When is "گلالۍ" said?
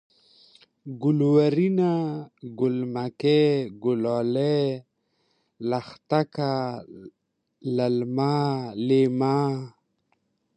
3.83-4.61